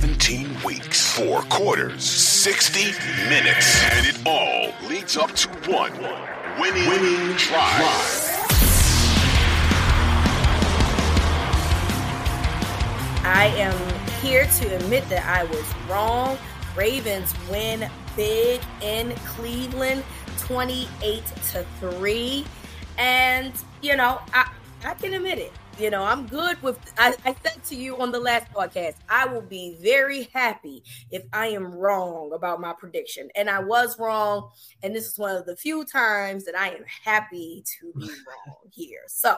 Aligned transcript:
17 0.00 0.60
weeks, 0.64 1.16
four 1.16 1.42
quarters, 1.42 2.02
60 2.02 2.80
minutes, 3.28 3.80
and 3.92 4.04
it 4.04 4.18
all 4.26 4.88
leads 4.88 5.16
up 5.16 5.30
to 5.30 5.48
one 5.70 5.92
winning, 6.58 6.88
winning 6.88 7.36
drive. 7.36 7.80
I 13.22 13.54
am 13.56 14.20
here 14.20 14.46
to 14.46 14.74
admit 14.74 15.08
that 15.10 15.24
I 15.26 15.44
was 15.44 15.64
wrong. 15.88 16.38
Ravens 16.74 17.32
win 17.48 17.88
big 18.16 18.60
in 18.82 19.14
Cleveland, 19.24 20.02
28 20.38 21.24
to 21.52 21.64
3. 21.78 22.44
And, 22.98 23.52
you 23.80 23.94
know, 23.94 24.20
I, 24.32 24.50
I 24.84 24.94
can 24.94 25.14
admit 25.14 25.38
it. 25.38 25.52
You 25.78 25.90
know, 25.90 26.04
I'm 26.04 26.28
good 26.28 26.62
with. 26.62 26.78
I, 26.98 27.14
I, 27.24 27.34
said 27.42 27.64
to 27.64 27.74
you 27.74 27.96
on 27.98 28.12
the 28.12 28.20
last 28.20 28.52
podcast, 28.52 28.94
I 29.08 29.26
will 29.26 29.40
be 29.40 29.76
very 29.80 30.28
happy 30.32 30.84
if 31.10 31.24
I 31.32 31.48
am 31.48 31.74
wrong 31.74 32.32
about 32.32 32.60
my 32.60 32.72
prediction. 32.72 33.28
And 33.34 33.50
I 33.50 33.58
was 33.58 33.98
wrong. 33.98 34.50
And 34.84 34.94
this 34.94 35.06
is 35.06 35.18
one 35.18 35.34
of 35.34 35.46
the 35.46 35.56
few 35.56 35.84
times 35.84 36.44
that 36.44 36.56
I 36.56 36.68
am 36.68 36.84
happy 37.04 37.64
to 37.80 37.92
be 37.98 38.06
wrong 38.06 38.56
here. 38.70 39.02
So 39.08 39.36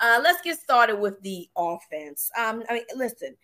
uh, 0.00 0.20
let's 0.22 0.42
get 0.42 0.60
started 0.60 0.96
with 0.96 1.22
the 1.22 1.48
offense. 1.56 2.30
Um, 2.38 2.64
I 2.68 2.74
mean, 2.74 2.84
listen, 2.94 3.34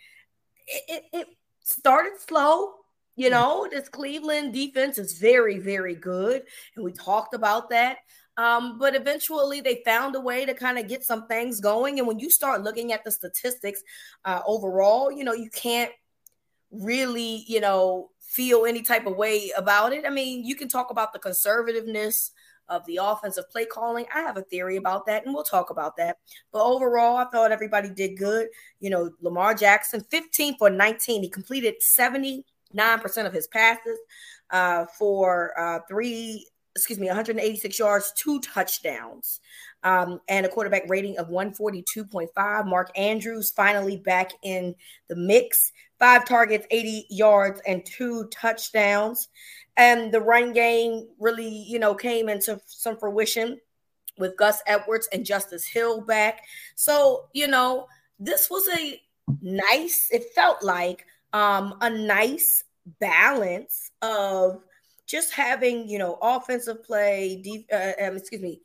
it, 0.66 0.84
it, 0.88 1.04
it 1.20 1.26
started 1.62 2.20
slow. 2.20 2.72
You 3.16 3.30
know, 3.30 3.66
this 3.70 3.88
Cleveland 3.88 4.52
defense 4.52 4.98
is 4.98 5.18
very, 5.18 5.58
very 5.58 5.94
good. 5.94 6.42
And 6.76 6.84
we 6.84 6.92
talked 6.92 7.34
about 7.34 7.70
that. 7.70 7.98
Um, 8.38 8.78
but 8.78 8.94
eventually 8.94 9.60
they 9.60 9.82
found 9.84 10.14
a 10.14 10.20
way 10.20 10.46
to 10.46 10.54
kind 10.54 10.78
of 10.78 10.86
get 10.86 11.04
some 11.04 11.26
things 11.26 11.60
going. 11.60 11.98
And 11.98 12.06
when 12.06 12.20
you 12.20 12.30
start 12.30 12.62
looking 12.62 12.92
at 12.92 13.04
the 13.04 13.10
statistics 13.10 13.82
uh, 14.24 14.40
overall, 14.46 15.10
you 15.10 15.24
know, 15.24 15.34
you 15.34 15.50
can't 15.50 15.90
really, 16.70 17.44
you 17.48 17.60
know, 17.60 18.10
feel 18.20 18.64
any 18.64 18.82
type 18.82 19.06
of 19.06 19.16
way 19.16 19.50
about 19.56 19.92
it. 19.92 20.06
I 20.06 20.10
mean, 20.10 20.44
you 20.44 20.54
can 20.54 20.68
talk 20.68 20.90
about 20.90 21.12
the 21.12 21.18
conservativeness 21.18 22.30
of 22.68 22.84
the 22.86 23.00
offensive 23.02 23.50
play 23.50 23.64
calling. 23.64 24.06
I 24.14 24.20
have 24.20 24.36
a 24.36 24.42
theory 24.42 24.76
about 24.76 25.06
that, 25.06 25.24
and 25.24 25.34
we'll 25.34 25.42
talk 25.42 25.70
about 25.70 25.96
that. 25.96 26.18
But 26.52 26.62
overall, 26.62 27.16
I 27.16 27.24
thought 27.24 27.50
everybody 27.50 27.88
did 27.88 28.18
good. 28.18 28.48
You 28.78 28.90
know, 28.90 29.10
Lamar 29.20 29.54
Jackson, 29.54 30.04
15 30.10 30.58
for 30.58 30.70
19. 30.70 31.22
He 31.22 31.28
completed 31.28 31.76
79% 31.98 32.44
of 33.26 33.32
his 33.32 33.48
passes 33.48 33.98
uh, 34.50 34.84
for 34.98 35.58
uh, 35.58 35.80
three 35.88 36.46
excuse 36.74 36.98
me, 36.98 37.06
186 37.06 37.78
yards, 37.78 38.12
two 38.16 38.40
touchdowns, 38.40 39.40
um, 39.82 40.20
and 40.28 40.46
a 40.46 40.48
quarterback 40.48 40.88
rating 40.88 41.18
of 41.18 41.28
142.5. 41.28 42.66
Mark 42.66 42.90
Andrews 42.96 43.50
finally 43.50 43.96
back 43.96 44.32
in 44.42 44.74
the 45.08 45.16
mix, 45.16 45.72
five 45.98 46.24
targets, 46.24 46.66
80 46.70 47.06
yards, 47.10 47.60
and 47.66 47.84
two 47.84 48.26
touchdowns. 48.28 49.28
And 49.76 50.12
the 50.12 50.20
run 50.20 50.52
game 50.52 51.08
really, 51.18 51.48
you 51.48 51.78
know, 51.78 51.94
came 51.94 52.28
into 52.28 52.60
some 52.66 52.96
fruition 52.96 53.58
with 54.18 54.36
Gus 54.36 54.60
Edwards 54.66 55.08
and 55.12 55.24
Justice 55.24 55.66
Hill 55.66 56.00
back. 56.00 56.42
So, 56.74 57.26
you 57.32 57.46
know, 57.46 57.86
this 58.18 58.50
was 58.50 58.68
a 58.76 59.00
nice, 59.40 60.08
it 60.10 60.24
felt 60.34 60.62
like 60.62 61.06
um, 61.32 61.76
a 61.80 61.90
nice 61.90 62.64
balance 63.00 63.90
of 64.02 64.64
just 65.08 65.32
having 65.32 65.88
you 65.88 65.98
know 65.98 66.18
offensive 66.22 66.84
play, 66.84 67.42
uh, 67.72 68.04
um, 68.04 68.16
excuse 68.16 68.42
me, 68.42 68.60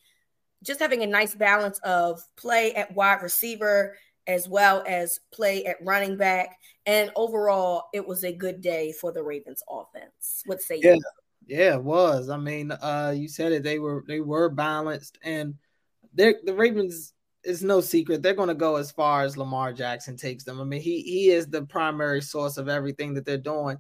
just 0.63 0.79
having 0.79 1.01
a 1.01 1.07
nice 1.07 1.33
balance 1.33 1.79
of 1.79 2.21
play 2.35 2.73
at 2.75 2.93
wide 2.93 3.23
receiver 3.23 3.95
as 4.27 4.47
well 4.47 4.83
as 4.87 5.19
play 5.33 5.65
at 5.65 5.77
running 5.81 6.17
back, 6.17 6.57
and 6.85 7.11
overall, 7.15 7.85
it 7.93 8.05
was 8.05 8.23
a 8.23 8.31
good 8.31 8.61
day 8.61 8.91
for 8.91 9.11
the 9.11 9.23
Ravens 9.23 9.63
offense. 9.69 10.43
What 10.45 10.61
say 10.61 10.79
yeah. 10.81 10.93
you? 10.93 11.01
Yeah, 11.45 11.75
it 11.75 11.83
was. 11.83 12.29
I 12.29 12.37
mean, 12.37 12.71
uh, 12.71 13.13
you 13.15 13.27
said 13.27 13.51
it. 13.51 13.63
They 13.63 13.79
were 13.79 14.03
they 14.07 14.19
were 14.19 14.49
balanced, 14.49 15.17
and 15.23 15.55
the 16.13 16.35
Ravens 16.53 17.13
is 17.43 17.61
no 17.61 17.81
secret 17.81 18.21
they're 18.21 18.33
going 18.33 18.47
to 18.47 18.55
go 18.55 18.77
as 18.77 18.89
far 18.89 19.23
as 19.23 19.35
Lamar 19.35 19.73
Jackson 19.73 20.15
takes 20.15 20.43
them. 20.43 20.61
I 20.61 20.63
mean, 20.63 20.81
he 20.81 21.01
he 21.01 21.29
is 21.29 21.47
the 21.47 21.63
primary 21.63 22.21
source 22.21 22.57
of 22.57 22.69
everything 22.69 23.13
that 23.13 23.25
they're 23.25 23.37
doing 23.37 23.77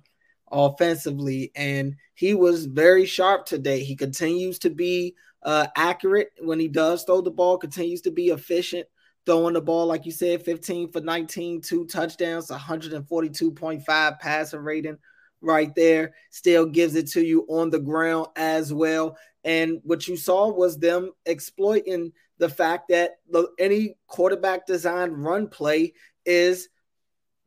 offensively, 0.53 1.51
and 1.55 1.95
he 2.13 2.33
was 2.33 2.65
very 2.65 3.05
sharp 3.05 3.45
today. 3.45 3.83
He 3.83 3.95
continues 3.95 4.59
to 4.59 4.69
be 4.69 5.15
uh, 5.41 5.67
accurate 5.75 6.29
when 6.39 6.59
he 6.59 6.67
does 6.67 7.03
throw 7.03 7.21
the 7.21 7.31
ball, 7.31 7.57
continues 7.57 8.01
to 8.01 8.11
be 8.11 8.27
efficient 8.27 8.87
throwing 9.25 9.53
the 9.53 9.61
ball, 9.61 9.87
like 9.87 10.05
you 10.05 10.11
said, 10.11 10.43
15 10.43 10.91
for 10.91 11.01
19, 11.01 11.61
two 11.61 11.85
touchdowns, 11.85 12.49
142.5 12.49 14.19
passer 14.19 14.61
rating 14.61 14.97
right 15.41 15.73
there. 15.75 16.13
Still 16.29 16.65
gives 16.65 16.95
it 16.95 17.07
to 17.11 17.21
you 17.21 17.45
on 17.49 17.69
the 17.69 17.79
ground 17.79 18.27
as 18.35 18.73
well. 18.73 19.17
And 19.43 19.79
what 19.83 20.07
you 20.07 20.17
saw 20.17 20.51
was 20.51 20.77
them 20.77 21.11
exploiting 21.25 22.11
the 22.37 22.49
fact 22.49 22.89
that 22.89 23.19
any 23.59 23.95
quarterback 24.07 24.65
designed 24.65 25.23
run 25.23 25.47
play 25.47 25.93
is 26.25 26.69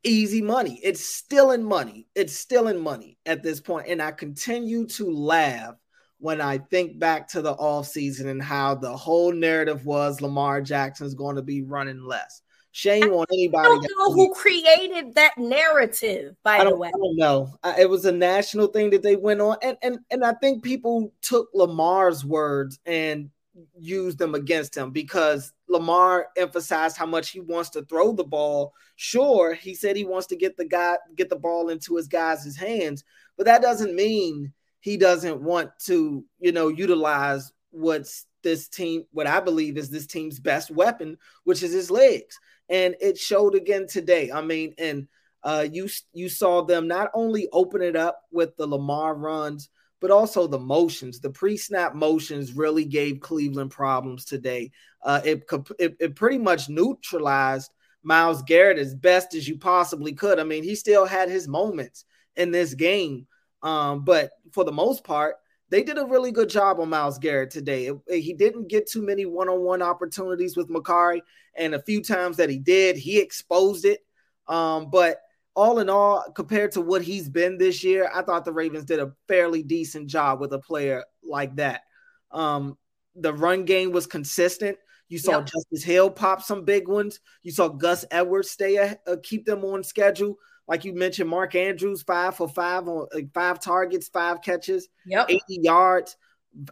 easy 0.05 0.43
money. 0.43 0.81
It's 0.83 1.05
still 1.05 1.51
in 1.51 1.65
money. 1.65 2.07
It's 2.15 2.35
still 2.35 2.69
in 2.69 2.79
money 2.79 3.19
at 3.27 3.43
this 3.43 3.61
point. 3.61 3.89
And 3.89 4.01
I 4.01 4.13
continue 4.13 4.87
to 4.89 5.11
laugh 5.11 5.75
when 6.19 6.41
I 6.41 6.59
think 6.59 6.99
back 6.99 7.29
to 7.29 7.43
the 7.43 7.55
offseason 7.57 8.27
and 8.27 8.43
how 8.43 8.75
the 8.75 8.97
whole 8.97 9.33
narrative 9.33 9.85
was 9.85 10.21
Lamar 10.21 10.63
Jackson's 10.63 11.15
going 11.15 11.37
to 11.37 11.43
be 11.43 11.63
running 11.63 12.03
less. 12.03 12.43
Shame 12.73 13.05
on 13.05 13.25
anybody. 13.33 13.69
I 13.69 13.71
don't 13.71 13.83
know 13.99 14.13
who 14.13 14.35
created 14.35 15.15
that 15.15 15.39
narrative, 15.39 16.37
by 16.43 16.63
the 16.63 16.77
way. 16.77 16.89
I 16.89 16.91
don't 16.91 17.17
know. 17.17 17.55
It 17.79 17.89
was 17.89 18.05
a 18.05 18.13
national 18.13 18.67
thing 18.67 18.91
that 18.91 19.03
they 19.03 19.17
went 19.17 19.41
on. 19.41 19.57
And, 19.63 19.79
and, 19.83 19.99
and 20.11 20.23
I 20.23 20.35
think 20.35 20.63
people 20.63 21.11
took 21.23 21.49
Lamar's 21.55 22.23
words 22.23 22.79
and 22.85 23.31
use 23.79 24.17
them 24.17 24.35
against 24.35 24.77
him 24.77 24.91
because 24.91 25.53
Lamar 25.69 26.29
emphasized 26.37 26.97
how 26.97 27.07
much 27.07 27.31
he 27.31 27.41
wants 27.41 27.71
to 27.71 27.83
throw 27.83 28.13
the 28.13 28.25
ball. 28.25 28.73
Sure, 28.97 29.55
he 29.55 29.75
said 29.75 29.97
he 29.97 30.05
wants 30.05 30.27
to 30.29 30.37
get 30.37 30.57
the 30.57 30.65
guy 30.65 30.97
get 31.17 31.29
the 31.29 31.37
ball 31.37 31.69
into 31.69 31.97
his 31.97 32.09
guys' 32.09 32.57
hands, 32.57 33.05
but 33.37 33.47
that 33.47 33.63
doesn't 33.63 33.95
mean 33.95 34.53
he 34.81 34.97
doesn't 34.97 35.43
want 35.43 35.71
to, 35.87 36.25
you 36.39 36.53
know, 36.53 36.69
utilize 36.69 37.53
what's 37.71 38.27
this 38.43 38.69
team, 38.69 39.05
what 39.11 39.27
I 39.27 39.41
believe 39.41 39.77
is 39.77 39.91
this 39.91 40.07
team's 40.07 40.39
best 40.39 40.71
weapon, 40.71 41.19
which 41.45 41.63
is 41.63 41.73
his 41.73 41.91
legs. 41.91 42.39
And 42.69 42.95
it 43.01 43.19
showed 43.19 43.55
again 43.55 43.87
today. 43.89 44.31
I 44.31 44.43
mean, 44.43 44.75
and 44.79 45.09
uh, 45.43 45.67
you 45.71 45.89
you 46.13 46.29
saw 46.29 46.63
them 46.63 46.89
not 46.89 47.11
only 47.15 47.49
open 47.53 47.83
it 47.83 47.97
up 47.97 48.23
with 48.31 48.57
the 48.57 48.67
Lamar 48.67 49.15
runs, 49.15 49.69
but 50.01 50.11
also 50.11 50.47
the 50.47 50.59
motions. 50.59 51.21
The 51.21 51.31
pre-snap 51.31 51.95
motions 51.95 52.53
really 52.53 52.85
gave 52.85 53.21
Cleveland 53.21 53.71
problems 53.71 54.25
today. 54.25 54.71
Uh, 55.03 55.21
it, 55.25 55.45
it, 55.79 55.97
it 56.01 56.17
pretty 56.17 56.39
much 56.39 56.69
neutralized 56.69 57.71
Myles 58.03 58.43
Garrett 58.43 58.79
as 58.79 58.95
best 58.95 59.35
as 59.35 59.49
you 59.49 59.59
possibly 59.59 60.13
could. 60.13 60.39
I 60.39 60.45
mean, 60.45 60.63
he 60.63 60.75
still 60.75 61.07
had 61.07 61.29
his 61.29 61.49
moments 61.49 62.05
in 62.37 62.51
this 62.51 62.75
game, 62.75 63.27
um, 63.63 64.05
but 64.05 64.31
for 64.53 64.65
the 64.65 64.73
most 64.73 65.03
part, 65.03 65.37
they 65.69 65.83
did 65.83 65.99
a 65.99 66.07
really 66.07 66.31
good 66.31 66.49
job 66.49 66.79
on 66.79 66.91
Myles 66.91 67.19
Garrett 67.19 67.51
today. 67.51 67.87
It, 67.87 67.97
it, 68.07 68.21
he 68.21 68.35
didn't 68.35 68.69
get 68.69 68.89
too 68.89 69.03
many 69.03 69.27
one-on-one 69.27 69.83
opportunities 69.83 70.57
with 70.57 70.69
Mekari, 70.69 71.23
and 71.57 71.75
a 71.75 71.83
few 71.83 72.03
times 72.03 72.37
that 72.37 72.51
he 72.51 72.59
did, 72.59 72.97
he 72.97 73.19
exposed 73.19 73.85
it. 73.85 74.01
Um, 74.47 74.91
but 74.91 75.21
all 75.57 75.79
in 75.79 75.89
all, 75.89 76.23
compared 76.35 76.73
to 76.73 76.83
what 76.83 77.03
he's 77.03 77.29
been 77.29 77.57
this 77.57 77.83
year, 77.83 78.11
I 78.15 78.23
thought 78.23 78.45
the 78.45 78.53
Ravens 78.53 78.85
did 78.85 79.01
a 79.01 79.13
fairly 79.27 79.63
decent 79.63 80.09
job 80.09 80.39
with 80.39 80.53
a 80.53 80.59
player 80.59 81.03
like 81.25 81.57
that. 81.57 81.83
Um, 82.31 82.77
the 83.15 83.33
run 83.33 83.65
game 83.65 83.91
was 83.91 84.07
consistent. 84.07 84.77
You 85.09 85.19
saw 85.19 85.39
yep. 85.39 85.47
Justice 85.47 85.83
Hill 85.83 86.11
pop 86.11 86.43
some 86.43 86.65
big 86.65 86.89
ones. 86.89 87.21
You 87.43 87.53
saw 87.53 87.69
Gus 87.69 88.05
Edwards 88.11 88.51
stay 88.51 88.77
uh, 88.79 89.17
keep 89.23 89.47
them 89.47 89.65
on 89.65 89.83
schedule. 89.83 90.37
Like 90.69 90.85
you 90.85 90.93
mentioned, 90.95 91.31
Mark 91.31 91.55
Andrews 91.55 92.03
five 92.03 92.37
for 92.37 92.49
five 92.49 92.87
on 92.87 93.07
uh, 93.15 93.21
five 93.33 93.61
targets, 93.61 94.09
five 94.09 94.43
catches, 94.43 94.89
yep. 95.07 95.27
80 95.31 95.41
yards, 95.49 96.17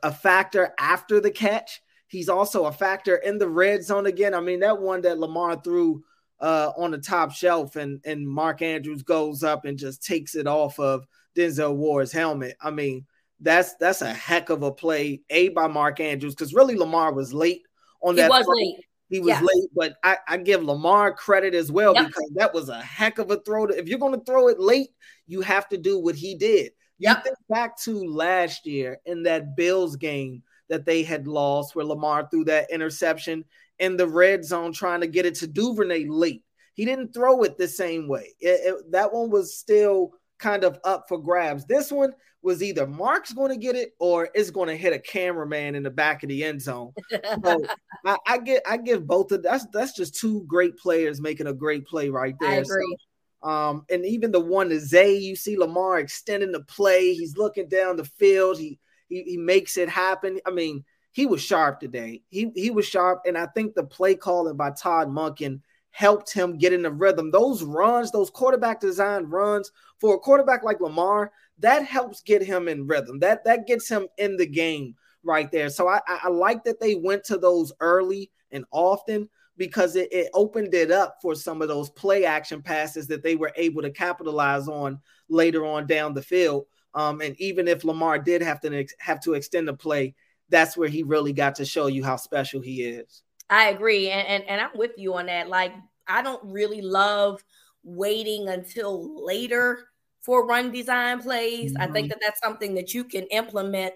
a 0.03 0.13
factor 0.13 0.75
after 0.79 1.21
the 1.21 1.31
catch. 1.31 1.81
He's 2.09 2.29
also 2.29 2.67
a 2.67 2.73
factor 2.73 3.17
in 3.17 3.39
the 3.39 3.49
red 3.49 3.83
zone 3.83 4.07
again. 4.07 4.35
I 4.35 4.41
mean, 4.41 4.61
that 4.61 4.81
one 4.81 5.03
that 5.03 5.19
Lamar 5.19 5.61
threw 5.63 6.03
uh, 6.44 6.73
on 6.76 6.91
the 6.91 6.99
top 6.99 7.32
shelf, 7.32 7.76
and 7.76 8.02
and 8.05 8.29
Mark 8.29 8.61
Andrews 8.61 9.02
goes 9.02 9.43
up 9.43 9.64
and 9.64 9.79
just 9.79 10.05
takes 10.05 10.35
it 10.35 10.46
off 10.46 10.79
of 10.79 11.06
Denzel 11.35 11.75
Ward's 11.75 12.12
helmet. 12.12 12.55
I 12.61 12.70
mean, 12.70 13.06
that's 13.41 13.75
that's 13.76 14.02
a 14.02 14.12
heck 14.12 14.50
of 14.50 14.62
a 14.62 14.70
play, 14.70 15.23
a 15.31 15.49
by 15.49 15.69
Mark 15.69 16.00
Andrews, 16.00 16.35
because 16.35 16.52
really 16.52 16.76
Lamar 16.76 17.14
was 17.14 17.32
late 17.32 17.62
on 18.02 18.17
that. 18.17 18.25
He 18.25 18.29
was 18.29 18.46
late. 18.46 18.85
He 19.08 19.20
was 19.20 19.29
yeah. 19.29 19.41
late, 19.41 19.70
but 19.75 19.96
I, 20.02 20.19
I, 20.26 20.37
give 20.38 20.62
Lamar 20.62 21.12
credit 21.12 21.55
as 21.55 21.70
well 21.70 21.94
yep. 21.94 22.06
because 22.06 22.31
that 22.35 22.52
was 22.52 22.69
a 22.69 22.81
heck 22.81 23.19
of 23.19 23.31
a 23.31 23.37
throw. 23.41 23.67
To, 23.67 23.79
if 23.79 23.87
you're 23.87 23.99
going 23.99 24.19
to 24.19 24.25
throw 24.25 24.49
it 24.49 24.58
late, 24.58 24.88
you 25.26 25.41
have 25.43 25.69
to 25.69 25.79
do 25.79 25.99
what 25.99 26.14
he 26.14 26.35
did. 26.35 26.73
You 26.99 27.14
think 27.23 27.37
back 27.49 27.79
to 27.82 28.02
last 28.05 28.67
year 28.67 28.99
in 29.05 29.23
that 29.25 29.56
Bills 29.56 29.96
game 29.96 30.43
that 30.69 30.87
they 30.87 31.02
had 31.02 31.26
lost, 31.26 31.76
where 31.76 31.85
Lamar 31.85 32.26
threw 32.31 32.44
that 32.44 32.70
interception 32.70 33.44
in 33.79 33.97
the 33.97 34.06
red 34.06 34.44
zone 34.44 34.73
trying 34.73 35.00
to 35.00 35.06
get 35.06 35.26
it 35.26 35.37
to 35.37 35.47
Duvernay 35.47 36.06
late. 36.09 36.43
he 36.75 36.85
didn't 36.85 37.12
throw 37.12 37.43
it 37.43 37.59
the 37.59 37.69
same 37.69 38.09
way. 38.09 38.35
It, 38.41 38.61
it, 38.65 38.93
that 38.93 39.12
one 39.12 39.31
was 39.31 39.56
still 39.56 40.12
kind 40.38 40.65
of 40.65 40.79
up 40.85 41.06
for 41.09 41.19
grabs. 41.19 41.65
This 41.65 41.91
one 41.91 42.12
was 42.43 42.62
either 42.62 42.87
Mark's 42.87 43.32
going 43.32 43.50
to 43.50 43.56
get 43.56 43.75
it 43.75 43.93
or 43.99 44.29
it's 44.35 44.50
going 44.50 44.69
to 44.69 44.76
hit 44.76 44.93
a 44.93 44.99
cameraman 44.99 45.75
in 45.75 45.82
the 45.82 45.91
back 45.91 46.23
of 46.23 46.29
the 46.29 46.44
end 46.44 46.61
zone. 46.61 46.93
So 47.11 47.65
I, 48.05 48.19
I, 48.26 48.38
get 48.38 48.62
I 48.67 48.76
give 48.76 49.06
both 49.06 49.32
of 49.32 49.43
that's 49.43 49.67
that's 49.73 49.97
just 49.97 50.15
two 50.15 50.44
great 50.47 50.77
players 50.77 51.20
making 51.20 51.47
a 51.47 51.55
great 51.55 51.87
play 51.87 52.11
right 52.11 52.35
there. 52.41 52.50
I 52.50 52.55
agree. 52.56 52.97
So, 53.43 53.49
um, 53.49 53.85
and 53.91 54.05
even 54.05 54.31
the 54.31 54.41
one 54.41 54.69
to 54.69 54.81
Zay, 54.81 55.17
you 55.17 55.37
see 55.37 55.56
Lamar 55.56 55.99
extending 55.99 56.53
the 56.53 56.65
play. 56.65 57.15
He's 57.15 57.37
looking 57.37 57.69
down 57.69 57.97
the 57.97 58.05
field. 58.05 58.59
He 58.59 58.79
he, 59.09 59.23
he 59.23 59.37
makes 59.37 59.77
it 59.77 59.88
happen. 59.88 60.38
I 60.47 60.50
mean, 60.50 60.85
he 61.15 61.27
was 61.27 61.41
sharp 61.41 61.79
today. 61.79 62.23
He 62.29 62.51
he 62.57 62.71
was 62.71 62.87
sharp, 62.87 63.23
and 63.25 63.39
I 63.39 63.47
think 63.47 63.75
the 63.75 63.85
play 63.85 64.17
calling 64.17 64.57
by 64.57 64.73
Todd 64.73 65.09
Monken 65.09 65.61
helped 65.93 66.33
him 66.33 66.59
get 66.59 66.73
in 66.73 66.83
the 66.83 66.91
rhythm. 66.91 67.31
Those 67.31 67.63
runs, 67.63 68.11
those 68.11 68.31
quarterback 68.31 68.81
design 68.81 69.27
runs 69.27 69.71
for 70.01 70.17
a 70.17 70.19
quarterback 70.19 70.65
like 70.65 70.81
Lamar, 70.81 71.31
that 71.61 71.85
helps 71.85 72.21
get 72.21 72.43
him 72.43 72.67
in 72.67 72.89
rhythm. 72.89 73.21
That 73.21 73.45
that 73.45 73.69
gets 73.69 73.89
him 73.89 74.09
in 74.19 74.37
the 74.37 74.47
game 74.47 74.97
right 75.23 75.49
there. 75.53 75.71
So 75.71 75.87
I, 75.87 76.01
I 76.09 76.29
like 76.31 76.65
that 76.65 76.81
they 76.81 76.97
went 76.97 77.23
to 77.25 77.39
those 77.39 77.73
early 77.79 78.33
and 78.51 78.65
often 78.73 79.31
because 79.57 79.95
it, 79.95 80.13
it 80.13 80.31
opened 80.35 80.75
it 80.75 80.91
up 80.91 81.19
for 81.23 81.37
some 81.37 81.63
of 81.63 81.69
those 81.69 81.91
play 81.91 82.25
action 82.25 82.61
passes 82.61 83.07
that 83.07 83.23
they 83.23 83.37
were 83.37 83.53
able 83.55 83.83
to 83.83 83.91
capitalize 83.91 84.67
on 84.67 85.01
later 85.29 85.65
on 85.65 85.87
down 85.87 86.13
the 86.13 86.23
field. 86.23 86.67
Um, 86.93 87.21
and 87.21 87.41
even 87.41 87.69
if 87.69 87.85
Lamar 87.85 88.19
did 88.19 88.43
have 88.43 88.61
to 88.63 88.85
have 88.99 89.21
to 89.21 89.35
extend 89.35 89.69
the 89.69 89.75
play, 89.75 90.17
that's 90.49 90.76
where 90.76 90.88
he 90.88 91.02
really 91.02 91.32
got 91.32 91.55
to 91.56 91.64
show 91.64 91.87
you 91.87 92.05
how 92.05 92.17
special 92.17 92.61
he 92.61 92.82
is. 92.82 93.23
I 93.50 93.69
agree, 93.69 94.11
and 94.11 94.26
and, 94.26 94.44
and 94.44 94.61
I'm 94.61 94.76
with 94.76 94.93
you 94.96 95.14
on 95.14 95.26
that. 95.26 95.49
Like, 95.49 95.73
I 96.06 96.23
don't 96.23 96.43
really 96.44 96.81
love 96.81 97.44
waiting 97.82 98.49
until 98.49 99.25
later 99.25 99.88
for 100.20 100.46
run 100.46 100.73
design 100.73 101.20
plays. 101.20 101.73
Mm-hmm. 101.73 101.82
I 101.82 101.87
think 101.87 102.06
mm-hmm. 102.06 102.08
that 102.11 102.20
that's 102.23 102.41
something 102.41 102.75
that 102.75 102.94
you 102.94 103.05
can 103.05 103.25
implement 103.25 103.94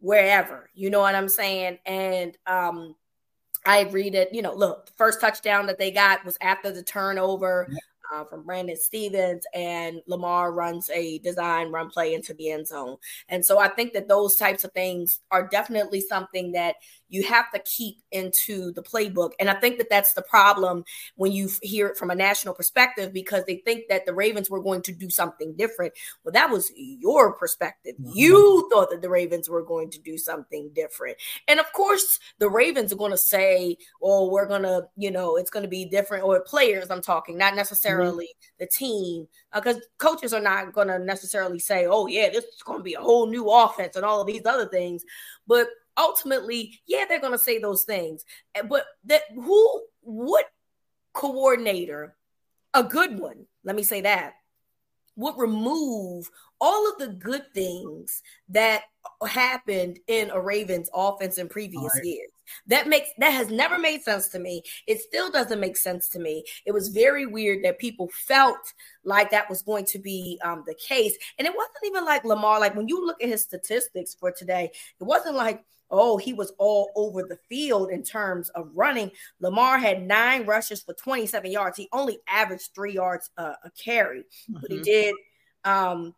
wherever. 0.00 0.70
You 0.74 0.90
know 0.90 1.00
what 1.00 1.14
I'm 1.14 1.28
saying? 1.28 1.78
And 1.86 2.36
um, 2.46 2.96
I 3.64 3.78
agree 3.78 4.10
that 4.10 4.34
you 4.34 4.42
know, 4.42 4.54
look, 4.54 4.86
the 4.86 4.92
first 4.96 5.20
touchdown 5.20 5.66
that 5.66 5.78
they 5.78 5.90
got 5.90 6.24
was 6.24 6.36
after 6.40 6.72
the 6.72 6.82
turnover 6.82 7.68
uh, 8.14 8.24
from 8.24 8.42
Brandon 8.42 8.76
Stephens, 8.76 9.44
and 9.54 10.00
Lamar 10.06 10.52
runs 10.52 10.90
a 10.90 11.18
design 11.18 11.70
run 11.70 11.90
play 11.90 12.14
into 12.14 12.34
the 12.34 12.50
end 12.50 12.66
zone. 12.66 12.96
And 13.28 13.44
so 13.44 13.58
I 13.58 13.68
think 13.68 13.92
that 13.92 14.08
those 14.08 14.36
types 14.36 14.64
of 14.64 14.72
things 14.72 15.20
are 15.30 15.46
definitely 15.46 16.00
something 16.00 16.52
that 16.52 16.76
you 17.08 17.22
have 17.24 17.50
to 17.52 17.58
keep 17.60 18.02
into 18.12 18.72
the 18.72 18.82
playbook. 18.82 19.32
And 19.40 19.48
I 19.50 19.54
think 19.54 19.78
that 19.78 19.90
that's 19.90 20.14
the 20.14 20.22
problem 20.22 20.84
when 21.16 21.32
you 21.32 21.50
hear 21.62 21.88
it 21.88 21.96
from 21.96 22.10
a 22.10 22.14
national 22.14 22.54
perspective 22.54 23.12
because 23.12 23.44
they 23.46 23.56
think 23.56 23.84
that 23.88 24.06
the 24.06 24.14
Ravens 24.14 24.50
were 24.50 24.62
going 24.62 24.82
to 24.82 24.92
do 24.92 25.10
something 25.10 25.54
different. 25.54 25.94
Well, 26.24 26.32
that 26.32 26.50
was 26.50 26.70
your 26.76 27.32
perspective. 27.32 27.94
Mm-hmm. 28.00 28.12
You 28.14 28.68
thought 28.70 28.90
that 28.90 29.02
the 29.02 29.10
Ravens 29.10 29.48
were 29.48 29.62
going 29.62 29.90
to 29.90 29.98
do 30.00 30.18
something 30.18 30.70
different. 30.74 31.16
And 31.46 31.60
of 31.60 31.72
course, 31.72 32.18
the 32.38 32.50
Ravens 32.50 32.92
are 32.92 32.96
going 32.96 33.12
to 33.12 33.18
say, 33.18 33.76
oh, 34.02 34.30
we're 34.30 34.46
going 34.46 34.62
to, 34.62 34.88
you 34.96 35.10
know, 35.10 35.36
it's 35.36 35.50
going 35.50 35.64
to 35.64 35.68
be 35.68 35.84
different, 35.84 36.24
or 36.24 36.40
players 36.40 36.90
I'm 36.90 37.02
talking, 37.02 37.38
not 37.38 37.56
necessarily 37.56 38.26
mm-hmm. 38.26 38.56
the 38.58 38.66
team, 38.66 39.28
because 39.54 39.76
uh, 39.76 39.80
coaches 39.98 40.32
are 40.32 40.40
not 40.40 40.72
going 40.72 40.88
to 40.88 40.98
necessarily 40.98 41.58
say, 41.58 41.86
oh, 41.86 42.06
yeah, 42.06 42.28
this 42.28 42.44
is 42.44 42.62
going 42.62 42.78
to 42.78 42.84
be 42.84 42.94
a 42.94 43.00
whole 43.00 43.26
new 43.26 43.48
offense 43.50 43.96
and 43.96 44.04
all 44.04 44.20
of 44.20 44.26
these 44.26 44.44
other 44.44 44.66
things. 44.66 45.04
But 45.46 45.68
ultimately, 45.98 46.80
yeah, 46.86 47.04
they're 47.08 47.20
going 47.20 47.32
to 47.32 47.38
say 47.38 47.58
those 47.58 47.84
things. 47.84 48.24
Eh, 48.54 48.62
but 48.62 48.84
that 49.04 49.22
who, 49.34 49.82
what 50.00 50.46
coordinator, 51.12 52.16
a 52.74 52.84
good 52.84 53.18
one, 53.18 53.46
let 53.64 53.76
me 53.76 53.82
say 53.82 54.02
that, 54.02 54.34
would 55.16 55.34
remove 55.36 56.30
all 56.60 56.90
of 56.90 56.98
the 56.98 57.08
good 57.08 57.42
things 57.52 58.22
that 58.48 58.82
happened 59.26 59.98
in 60.06 60.30
a 60.30 60.40
Ravens 60.40 60.88
offense 60.94 61.38
in 61.38 61.48
previous 61.48 61.92
right. 61.94 62.04
years. 62.04 62.30
That 62.66 62.88
makes 62.88 63.10
that 63.18 63.32
has 63.32 63.50
never 63.50 63.78
made 63.78 64.02
sense 64.02 64.28
to 64.28 64.38
me. 64.38 64.62
It 64.86 65.00
still 65.00 65.30
doesn't 65.30 65.60
make 65.60 65.76
sense 65.76 66.08
to 66.10 66.18
me. 66.18 66.44
It 66.66 66.72
was 66.72 66.88
very 66.88 67.26
weird 67.26 67.64
that 67.64 67.78
people 67.78 68.08
felt 68.12 68.72
like 69.04 69.30
that 69.30 69.48
was 69.48 69.62
going 69.62 69.86
to 69.86 69.98
be 69.98 70.38
um, 70.44 70.64
the 70.66 70.74
case, 70.74 71.16
and 71.38 71.46
it 71.46 71.54
wasn't 71.54 71.84
even 71.86 72.04
like 72.04 72.24
Lamar. 72.24 72.60
Like 72.60 72.76
when 72.76 72.88
you 72.88 73.04
look 73.04 73.22
at 73.22 73.28
his 73.28 73.42
statistics 73.42 74.14
for 74.14 74.30
today, 74.30 74.70
it 75.00 75.04
wasn't 75.04 75.36
like 75.36 75.64
oh, 75.90 76.16
he 76.16 76.32
was 76.32 76.52
all 76.58 76.90
over 76.96 77.22
the 77.22 77.38
field 77.48 77.90
in 77.90 78.02
terms 78.02 78.50
of 78.50 78.70
running. 78.74 79.10
Lamar 79.40 79.78
had 79.78 80.06
nine 80.06 80.44
rushes 80.44 80.82
for 80.82 80.94
27 80.94 81.50
yards. 81.50 81.76
He 81.76 81.88
only 81.92 82.18
averaged 82.28 82.70
three 82.74 82.92
yards 82.92 83.30
uh, 83.38 83.54
a 83.64 83.70
carry, 83.70 84.20
mm-hmm. 84.20 84.58
but 84.60 84.70
he 84.70 84.76
mm-hmm. 84.76 84.84
did 84.84 85.14
um, 85.64 86.14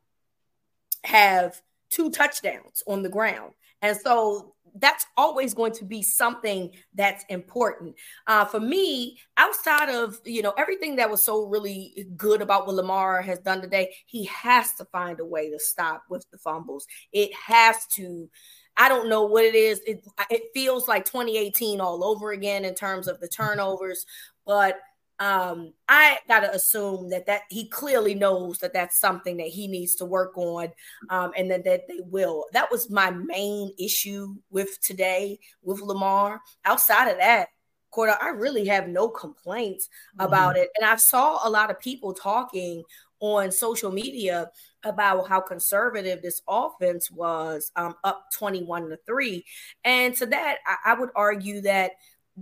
have 1.05 1.61
two 1.91 2.11
touchdowns 2.11 2.83
on 2.87 3.03
the 3.03 3.09
ground. 3.09 3.53
And 3.83 3.97
so 3.97 4.55
that's 4.77 5.07
always 5.17 5.55
going 5.55 5.73
to 5.73 5.85
be 5.85 6.03
something 6.03 6.71
that's 6.95 7.25
important 7.29 7.95
uh, 8.27 8.45
for 8.45 8.61
me 8.61 9.19
outside 9.37 9.89
of 9.89 10.21
you 10.25 10.43
know 10.43 10.53
everything 10.57 10.97
that 10.97 11.11
was 11.11 11.23
so 11.23 11.47
really 11.47 12.07
good 12.17 12.43
about 12.43 12.67
what 12.67 12.77
lamar 12.77 13.23
has 13.23 13.39
done 13.41 13.61
today 13.61 13.95
he 14.07 14.25
has 14.25 14.73
to 14.73 14.85
find 14.87 15.21
a 15.21 15.25
way 15.25 15.51
to 15.51 15.59
stop 15.59 16.03
with 16.09 16.25
the 16.31 16.39
fumbles 16.39 16.87
it 17.13 17.33
has 17.35 17.87
to 17.87 18.29
I 18.77 18.89
don't 18.89 19.11
know 19.11 19.25
what 19.25 19.45
it 19.45 19.55
is. 19.55 19.81
It, 19.87 20.07
it 20.31 20.43
feels 20.55 20.89
like 20.89 21.05
2018 21.05 21.83
all 21.83 22.03
over 22.03 22.33
again 22.33 22.65
in 22.65 22.75
terms 22.75 23.09
of 23.09 23.21
the 23.21 23.29
turnovers, 23.29 24.07
but 24.47 24.79
um, 25.21 25.75
I 25.87 26.19
gotta 26.29 26.53
assume 26.53 27.11
that 27.11 27.27
that 27.27 27.43
he 27.51 27.69
clearly 27.69 28.15
knows 28.15 28.59
that 28.59 28.73
that's 28.73 28.99
something 28.99 29.37
that 29.37 29.49
he 29.49 29.69
needs 29.69 29.95
to 29.97 30.07
work 30.07 30.37
on, 30.39 30.69
um, 31.11 31.33
and 31.37 31.51
that 31.51 31.65
that 31.65 31.87
they 31.87 32.01
will. 32.03 32.47
That 32.55 32.71
was 32.71 32.91
my 32.91 33.11
main 33.11 33.73
issue 33.79 34.35
with 34.51 34.81
today 34.81 35.39
with 35.63 35.83
Lamar. 35.83 36.41
Outside 36.65 37.11
of 37.11 37.19
that, 37.19 37.49
Corda, 37.91 38.17
I 38.21 38.31
really 38.31 38.67
have 38.69 38.89
no 38.89 39.09
complaints 39.09 39.91
about 40.19 40.55
mm-hmm. 40.55 40.63
it, 40.63 40.71
and 40.81 40.89
I 40.89 40.97
saw 40.97 41.47
a 41.47 41.51
lot 41.51 41.71
of 41.71 41.79
people 41.79 42.15
talking 42.15 42.83
on 43.21 43.53
social 43.53 43.93
media 43.93 44.51
about 44.83 45.29
how 45.29 45.39
conservative 45.43 46.23
this 46.23 46.41
offense 46.49 47.11
was 47.11 47.71
um, 47.77 47.95
up 48.03 48.25
21 48.33 48.89
to 48.89 48.99
3 49.05 49.45
and 49.85 50.15
to 50.17 50.25
that 50.25 50.57
I, 50.67 50.93
I 50.93 50.95
would 50.99 51.11
argue 51.15 51.61
that 51.61 51.91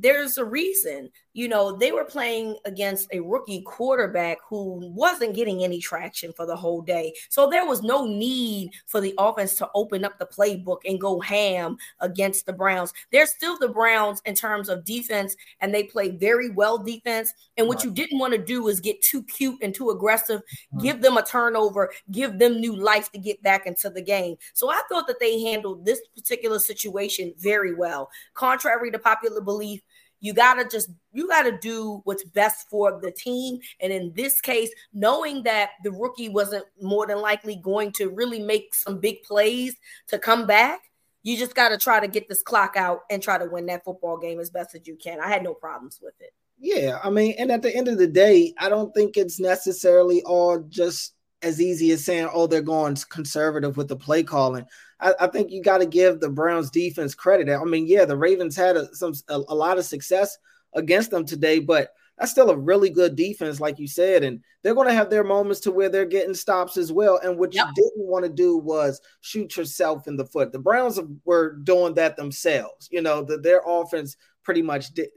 there's 0.01 0.39
a 0.39 0.45
reason 0.45 1.11
you 1.39 1.47
know, 1.47 1.71
they 1.71 1.93
were 1.93 2.05
playing 2.05 2.57
against 2.65 3.07
a 3.13 3.21
rookie 3.21 3.63
quarterback 3.63 4.39
who 4.49 4.81
wasn't 4.93 5.37
getting 5.37 5.63
any 5.63 5.79
traction 5.79 6.33
for 6.33 6.47
the 6.47 6.57
whole 6.57 6.83
day. 6.83 7.15
So 7.29 7.49
there 7.49 7.65
was 7.65 7.81
no 7.81 8.07
need 8.07 8.73
for 8.87 9.01
the 9.01 9.15
offense 9.19 9.55
to 9.59 9.71
open 9.73 10.05
up 10.05 10.19
the 10.19 10.27
playbook 10.27 10.79
and 10.85 11.01
go 11.01 11.21
ham 11.21 11.77
against 12.01 12.47
the 12.47 12.53
Browns. 12.53 12.93
They're 13.13 13.25
still 13.25 13.57
the 13.57 13.69
Browns 13.69 14.21
in 14.25 14.35
terms 14.35 14.69
of 14.69 14.85
defense, 14.85 15.37
and 15.61 15.73
they 15.73 15.85
play 15.85 16.11
very 16.11 16.51
well 16.51 16.77
defense. 16.77 17.33
And 17.57 17.69
what 17.69 17.85
you 17.85 17.93
didn't 17.93 18.19
want 18.19 18.33
to 18.33 18.45
do 18.45 18.67
is 18.67 18.81
get 18.81 19.01
too 19.01 19.23
cute 19.23 19.63
and 19.63 19.73
too 19.73 19.91
aggressive, 19.91 20.43
give 20.81 21.03
them 21.03 21.19
a 21.19 21.25
turnover, 21.25 21.93
give 22.11 22.41
them 22.41 22.59
new 22.61 22.75
life 22.75 23.13
to 23.13 23.19
get 23.19 23.41
back 23.45 23.65
into 23.65 23.91
the 23.91 24.03
game. 24.03 24.35
So 24.55 24.71
I 24.71 24.83
thought 24.89 25.07
that 25.07 25.21
they 25.21 25.41
handled 25.41 25.87
this 25.87 26.01
particular 26.17 26.59
situation 26.59 27.33
very 27.39 27.77
well. 27.77 28.11
Contrary 28.35 28.91
to 28.91 28.99
popular 28.99 29.41
belief, 29.41 29.83
you 30.21 30.33
gotta 30.33 30.65
just 30.69 30.91
you 31.13 31.29
gotta 31.29 31.57
do 31.59 32.01
what's 32.05 32.25
best 32.25 32.69
for 32.71 33.01
the 33.01 33.11
team. 33.11 33.59
And 33.81 33.93
in 33.93 34.13
this 34.15 34.41
case, 34.41 34.71
knowing 34.93 35.43
that 35.45 35.71
the 35.85 35.93
rookie 35.93 36.29
wasn't 36.29 36.65
more 36.81 37.07
than 37.07 37.21
likely 37.21 37.57
going 37.57 37.93
to 37.93 38.11
really 38.11 38.41
make 38.41 38.75
some 38.75 38.99
big 39.01 39.23
plays 39.23 39.77
to 40.09 40.19
come 40.19 40.47
back, 40.47 40.81
you 41.23 41.37
just 41.37 41.55
gotta 41.55 41.79
try 41.79 42.01
to 42.01 42.09
get 42.09 42.29
this 42.29 42.43
clock 42.43 42.75
out 42.77 43.01
and 43.11 43.23
try 43.23 43.39
to 43.39 43.47
win 43.47 43.67
that 43.67 43.85
football 43.85 44.19
game 44.19 44.41
as 44.41 44.51
best 44.51 44.75
as 44.75 44.87
you 44.87 44.97
can. 44.97 45.21
I 45.21 45.29
had 45.29 45.43
no 45.43 45.55
problems 45.55 46.01
with 46.03 46.15
it. 46.21 46.31
Yeah, 46.61 46.99
I 47.05 47.11
mean, 47.11 47.35
and 47.39 47.53
at 47.53 47.63
the 47.63 47.75
end 47.75 47.87
of 47.87 47.99
the 47.99 48.07
day, 48.09 48.53
I 48.59 48.69
don't 48.69 48.93
think 48.93 49.17
it's 49.17 49.39
necessarily 49.39 50.23
all 50.23 50.59
just 50.69 51.15
as 51.43 51.61
easy 51.61 51.91
as 51.93 52.05
saying, 52.05 52.29
oh, 52.33 52.47
they're 52.47 52.63
going 52.63 52.97
conservative 53.09 53.77
with 53.77 53.89
the 53.89 53.97
play 53.97 54.23
calling. 54.23 54.65
I, 55.01 55.15
I 55.21 55.27
think 55.29 55.51
you 55.51 55.63
got 55.63 55.79
to 55.79 55.87
give 55.87 56.21
the 56.21 56.29
Browns 56.29 56.71
defense 56.71 57.15
credit. 57.15 57.49
I 57.49 57.65
mean, 57.65 57.87
yeah, 57.87 58.05
the 58.05 58.17
Ravens 58.17 58.57
had 58.57 58.77
a, 58.77 58.95
some 58.95 59.15
a, 59.29 59.37
a, 59.37 59.55
lot 59.55 59.79
of 59.79 59.85
success 59.85 60.37
against 60.75 61.11
them 61.11 61.25
today, 61.25 61.61
but 61.61 61.93
that's 62.19 62.33
still 62.33 62.51
a 62.51 62.57
really 62.57 62.91
good 62.91 63.15
defense, 63.15 63.61
like 63.61 63.79
you 63.79 63.87
said, 63.87 64.25
and 64.25 64.41
they're 64.63 64.75
going 64.75 64.89
to 64.89 64.95
have 64.95 65.09
their 65.09 65.23
moments 65.23 65.61
to 65.61 65.71
where 65.71 65.89
they're 65.89 66.05
getting 66.05 66.35
stops 66.35 66.77
as 66.77 66.91
well. 66.91 67.21
And 67.23 67.39
what 67.39 67.55
yep. 67.55 67.69
you 67.69 67.75
didn't 67.75 68.09
want 68.09 68.25
to 68.25 68.31
do 68.31 68.57
was 68.57 69.01
shoot 69.21 69.57
yourself 69.57 70.09
in 70.09 70.17
the 70.17 70.25
foot. 70.27 70.51
The 70.51 70.59
Browns 70.59 70.99
were 71.25 71.55
doing 71.63 71.95
that 71.95 72.17
themselves. 72.17 72.89
You 72.91 73.03
know, 73.03 73.23
the, 73.23 73.39
their 73.39 73.63
offense 73.65 74.17
pretty 74.43 74.63
much 74.63 74.93
did, 74.95 75.11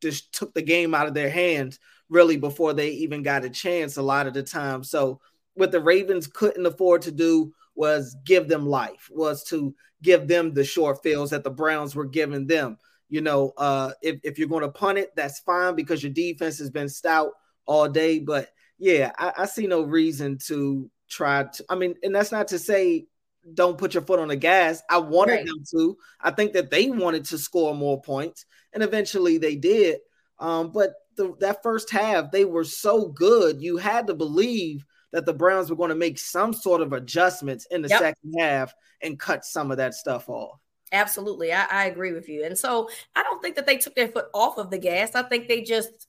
just 0.00 0.32
took 0.32 0.54
the 0.54 0.62
game 0.62 0.94
out 0.94 1.08
of 1.08 1.14
their 1.14 1.30
hands 1.30 1.80
really 2.08 2.36
before 2.36 2.72
they 2.72 2.90
even 2.90 3.22
got 3.22 3.44
a 3.44 3.50
chance 3.50 3.96
a 3.96 4.02
lot 4.02 4.28
of 4.28 4.34
the 4.34 4.42
time. 4.44 4.84
So 4.84 5.20
what 5.58 5.72
the 5.72 5.80
Ravens 5.80 6.26
couldn't 6.26 6.66
afford 6.66 7.02
to 7.02 7.12
do 7.12 7.52
was 7.74 8.16
give 8.24 8.48
them 8.48 8.66
life, 8.66 9.08
was 9.10 9.44
to 9.44 9.74
give 10.02 10.28
them 10.28 10.54
the 10.54 10.64
short 10.64 11.02
fields 11.02 11.32
that 11.32 11.44
the 11.44 11.50
Browns 11.50 11.94
were 11.94 12.06
giving 12.06 12.46
them. 12.46 12.78
You 13.08 13.22
know, 13.22 13.52
uh, 13.56 13.92
if, 14.02 14.20
if 14.22 14.38
you're 14.38 14.48
going 14.48 14.62
to 14.62 14.68
punt 14.68 14.98
it, 14.98 15.10
that's 15.16 15.40
fine 15.40 15.74
because 15.74 16.02
your 16.02 16.12
defense 16.12 16.58
has 16.58 16.70
been 16.70 16.88
stout 16.88 17.32
all 17.66 17.88
day. 17.88 18.20
But 18.20 18.50
yeah, 18.78 19.12
I, 19.18 19.32
I 19.38 19.46
see 19.46 19.66
no 19.66 19.82
reason 19.82 20.38
to 20.46 20.90
try 21.08 21.44
to. 21.44 21.64
I 21.68 21.74
mean, 21.74 21.94
and 22.02 22.14
that's 22.14 22.32
not 22.32 22.48
to 22.48 22.58
say 22.58 23.06
don't 23.54 23.78
put 23.78 23.94
your 23.94 24.02
foot 24.02 24.20
on 24.20 24.28
the 24.28 24.36
gas. 24.36 24.82
I 24.88 24.98
wanted 24.98 25.32
right. 25.32 25.46
them 25.46 25.64
to. 25.72 25.96
I 26.20 26.30
think 26.30 26.52
that 26.52 26.70
they 26.70 26.90
wanted 26.90 27.24
to 27.26 27.38
score 27.38 27.74
more 27.74 28.00
points, 28.00 28.44
and 28.72 28.82
eventually 28.82 29.38
they 29.38 29.56
did. 29.56 29.98
Um, 30.38 30.70
but 30.70 30.92
the, 31.16 31.34
that 31.40 31.62
first 31.62 31.90
half, 31.90 32.30
they 32.30 32.44
were 32.44 32.64
so 32.64 33.08
good. 33.08 33.60
You 33.60 33.76
had 33.76 34.06
to 34.06 34.14
believe 34.14 34.84
that 35.12 35.26
the 35.26 35.32
Browns 35.32 35.70
were 35.70 35.76
going 35.76 35.88
to 35.90 35.94
make 35.94 36.18
some 36.18 36.52
sort 36.52 36.80
of 36.80 36.92
adjustments 36.92 37.66
in 37.70 37.82
the 37.82 37.88
yep. 37.88 38.00
second 38.00 38.34
half 38.38 38.74
and 39.02 39.18
cut 39.18 39.44
some 39.44 39.70
of 39.70 39.76
that 39.78 39.94
stuff 39.94 40.28
off. 40.28 40.58
Absolutely. 40.92 41.52
I, 41.52 41.64
I 41.64 41.84
agree 41.86 42.12
with 42.12 42.28
you. 42.28 42.44
And 42.44 42.56
so 42.56 42.88
I 43.14 43.22
don't 43.22 43.42
think 43.42 43.56
that 43.56 43.66
they 43.66 43.76
took 43.76 43.94
their 43.94 44.08
foot 44.08 44.26
off 44.34 44.58
of 44.58 44.70
the 44.70 44.78
gas. 44.78 45.14
I 45.14 45.22
think 45.22 45.48
they 45.48 45.62
just 45.62 46.08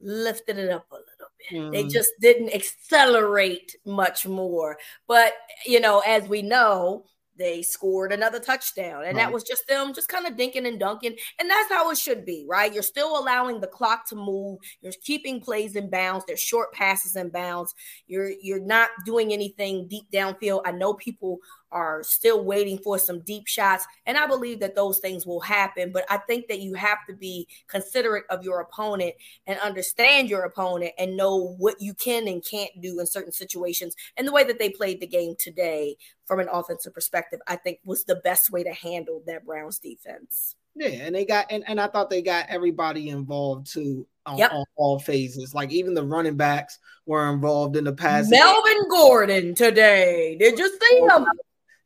lifted 0.00 0.58
it 0.58 0.70
up 0.70 0.86
a 0.90 0.94
little 0.94 1.06
bit. 1.38 1.58
Mm. 1.58 1.72
They 1.72 1.84
just 1.84 2.10
didn't 2.20 2.54
accelerate 2.54 3.76
much 3.84 4.26
more. 4.26 4.76
But, 5.08 5.32
you 5.66 5.80
know, 5.80 6.00
as 6.06 6.28
we 6.28 6.42
know, 6.42 7.04
they 7.36 7.62
scored 7.62 8.12
another 8.12 8.38
touchdown. 8.38 9.04
And 9.04 9.16
right. 9.16 9.24
that 9.24 9.32
was 9.32 9.42
just 9.42 9.66
them 9.66 9.92
just 9.94 10.08
kind 10.08 10.26
of 10.26 10.34
dinking 10.34 10.66
and 10.66 10.78
dunking. 10.78 11.16
And 11.38 11.50
that's 11.50 11.70
how 11.70 11.90
it 11.90 11.98
should 11.98 12.24
be, 12.24 12.44
right? 12.48 12.72
You're 12.72 12.82
still 12.82 13.18
allowing 13.18 13.60
the 13.60 13.66
clock 13.66 14.08
to 14.08 14.16
move. 14.16 14.58
You're 14.80 14.92
keeping 15.02 15.40
plays 15.40 15.76
in 15.76 15.90
bounds. 15.90 16.24
There's 16.26 16.40
short 16.40 16.72
passes 16.72 17.16
in 17.16 17.30
bounds. 17.30 17.74
You're 18.06 18.30
you're 18.42 18.64
not 18.64 18.90
doing 19.04 19.32
anything 19.32 19.88
deep 19.88 20.10
downfield. 20.12 20.62
I 20.64 20.72
know 20.72 20.94
people 20.94 21.38
are 21.72 22.02
still 22.02 22.44
waiting 22.44 22.78
for 22.78 22.98
some 22.98 23.20
deep 23.20 23.46
shots. 23.46 23.86
And 24.06 24.16
I 24.16 24.26
believe 24.26 24.60
that 24.60 24.74
those 24.74 24.98
things 24.98 25.26
will 25.26 25.40
happen. 25.40 25.92
But 25.92 26.04
I 26.08 26.18
think 26.18 26.48
that 26.48 26.60
you 26.60 26.74
have 26.74 26.98
to 27.08 27.14
be 27.14 27.48
considerate 27.66 28.24
of 28.30 28.44
your 28.44 28.60
opponent 28.60 29.14
and 29.46 29.58
understand 29.58 30.30
your 30.30 30.42
opponent 30.42 30.92
and 30.98 31.16
know 31.16 31.54
what 31.58 31.80
you 31.80 31.94
can 31.94 32.28
and 32.28 32.44
can't 32.44 32.70
do 32.80 33.00
in 33.00 33.06
certain 33.06 33.32
situations. 33.32 33.96
And 34.16 34.26
the 34.26 34.32
way 34.32 34.44
that 34.44 34.58
they 34.58 34.70
played 34.70 35.00
the 35.00 35.06
game 35.06 35.34
today 35.38 35.96
from 36.26 36.40
an 36.40 36.48
offensive 36.50 36.94
perspective, 36.94 37.40
I 37.46 37.56
think 37.56 37.80
was 37.84 38.04
the 38.04 38.16
best 38.16 38.50
way 38.50 38.62
to 38.62 38.72
handle 38.72 39.22
that 39.26 39.44
Browns 39.44 39.78
defense. 39.78 40.56
Yeah, 40.76 40.88
and 40.88 41.14
they 41.14 41.24
got 41.24 41.46
and, 41.50 41.62
and 41.68 41.80
I 41.80 41.86
thought 41.86 42.10
they 42.10 42.20
got 42.20 42.46
everybody 42.48 43.08
involved 43.10 43.72
too 43.72 44.08
on, 44.26 44.38
yep. 44.38 44.52
on, 44.52 44.64
all 44.74 44.98
phases. 44.98 45.54
Like 45.54 45.70
even 45.70 45.94
the 45.94 46.04
running 46.04 46.36
backs 46.36 46.78
were 47.06 47.32
involved 47.32 47.76
in 47.76 47.84
the 47.84 47.92
pass. 47.92 48.28
Melvin 48.28 48.88
Gordon 48.88 49.54
today. 49.54 50.36
Did 50.38 50.58
you 50.58 50.68
see 50.68 51.00
oh, 51.02 51.18
him? 51.18 51.26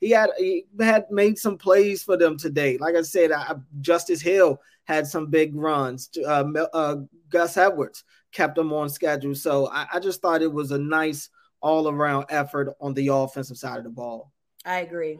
He 0.00 0.11
had 0.11 0.31
he 0.38 0.64
had 0.81 1.11
made 1.11 1.38
some 1.38 1.59
plays 1.59 2.02
for 2.02 2.17
them 2.17 2.37
today. 2.38 2.78
Like 2.78 2.95
I 2.95 3.02
said, 3.02 3.33
I, 3.33 3.55
Justice 3.81 4.21
Hill 4.21 4.61
had 4.85 5.07
some 5.07 5.26
big 5.26 5.55
runs. 5.55 6.11
Uh, 6.25 6.45
uh, 6.73 6.97
Gus 7.31 7.57
Edwards 7.57 8.05
kept 8.33 8.55
them 8.57 8.73
on 8.73 8.88
schedule. 8.88 9.35
So 9.35 9.69
I, 9.69 9.87
I 9.95 10.00
just 10.00 10.23
thought 10.23 10.43
it 10.43 10.52
was 10.52 10.71
a 10.71 10.78
nice 10.78 11.31
all 11.61 11.88
around 11.88 12.26
effort 12.28 12.75
on 12.81 12.95
the 12.95 13.09
offensive 13.09 13.59
side 13.59 13.78
of 13.78 13.85
the 13.85 13.90
ball. 13.90 14.33
I 14.64 14.81
agree. 14.81 15.19